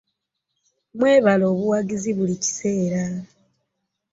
Mwebale 0.97 1.43
obuwagizi 1.53 2.11
buli 2.17 2.35
kiseera. 2.43 3.03